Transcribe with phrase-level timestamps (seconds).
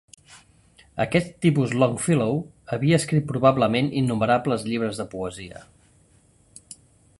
[1.03, 2.39] Aquest tipus Longfellow
[2.77, 5.65] havia escrit probablement innumerables llibres de poesia.